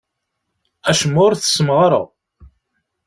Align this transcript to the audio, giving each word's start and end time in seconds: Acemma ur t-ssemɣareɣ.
Acemma 0.89 1.19
ur 1.25 1.33
t-ssemɣareɣ. 1.35 2.05